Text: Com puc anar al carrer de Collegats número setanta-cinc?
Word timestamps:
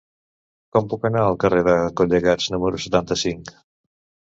Com 0.77 0.87
puc 0.93 1.05
anar 1.09 1.25
al 1.25 1.37
carrer 1.43 1.61
de 1.69 1.77
Collegats 2.01 2.51
número 2.57 2.83
setanta-cinc? 2.89 3.57